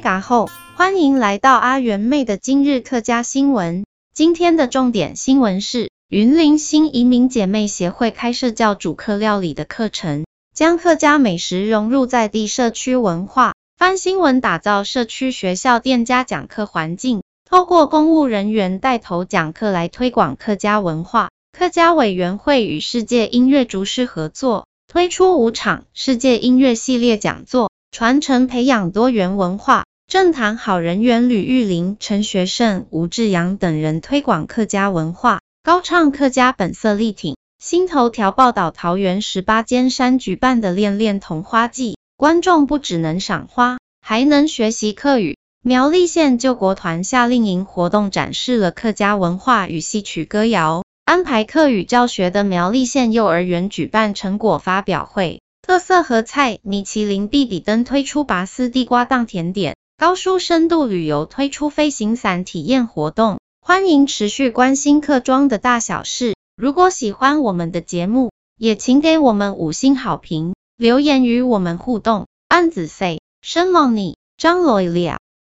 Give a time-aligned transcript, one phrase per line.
[0.00, 3.84] 嘎后，欢迎来到阿元妹的今日客家新闻。
[4.14, 13.54] 今天的重点新闻是，云林新移民姐妹协会开设教主客料理的课程，将客家美食融入在地社区文化。
[13.76, 21.28] 翻新闻打造社区学校店家讲课环境，透过公务人员带头讲课来推广客家文化。
[21.56, 27.70] 客家委员会与世界音乐厨师合作，推出五场世界音乐系列讲座。
[27.98, 37.36] 传承培养多元文化，政坛好人缘吕玉玲、陈学圣、吴志阳等人推广客家文化，高唱客家本色力挺。
[37.60, 45.36] 新头条报道，桃园十八尖山举办的恋恋桐花季，观众不只能赏花，还能学习客语。
[45.64, 55.40] 苗栗县救国团夏令营活动展示了客家文化与戏曲歌谣，安排客语教学的苗栗县幼儿园举办成果发表会。
[55.68, 63.38] 特色和菜米其林必底灯推出拔丝地瓜当甜点，高叔深度旅游推出飞行伞体验活动。
[63.60, 66.36] 欢迎持续关心客庄的大小事。
[66.56, 72.26] 如果喜欢我们的节目，也请给我们五星好评，留言与我们互动。
[72.48, 75.18] 安子 say，生望你，张罗一了。